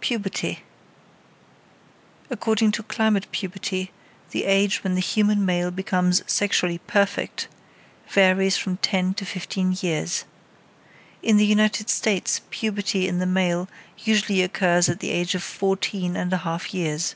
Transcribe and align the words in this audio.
PUBERTY 0.00 0.60
According 2.30 2.72
to 2.72 2.82
climate 2.84 3.30
puberty, 3.32 3.90
the 4.30 4.44
age 4.46 4.82
when 4.82 4.94
the 4.94 5.02
human 5.02 5.44
male 5.44 5.70
becomes 5.70 6.22
sexually 6.26 6.78
perfect, 6.86 7.48
varies 8.08 8.56
from 8.56 8.78
ten 8.78 9.12
to 9.12 9.26
fifteen 9.26 9.76
years. 9.78 10.24
In 11.22 11.36
the 11.36 11.44
United 11.44 11.90
States 11.90 12.40
puberty 12.48 13.06
in 13.06 13.18
the 13.18 13.26
male 13.26 13.68
usually 13.98 14.40
occurs 14.40 14.88
at 14.88 15.00
the 15.00 15.10
age 15.10 15.34
of 15.34 15.42
fourteen 15.42 16.16
and 16.16 16.32
a 16.32 16.38
half 16.38 16.72
years. 16.72 17.14